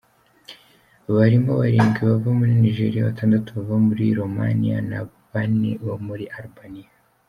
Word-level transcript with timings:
Barimo 1.15 1.51
barindwi 1.61 1.99
bava 2.09 2.29
muri 2.39 2.53
Nigeria, 2.63 3.07
batandatu 3.09 3.49
bava 3.57 3.75
muri 3.87 4.03
Roumania 4.19 4.77
na 4.89 4.99
bane 5.31 5.71
bo 5.83 5.95
muri 6.07 6.25
Albania. 6.39 6.89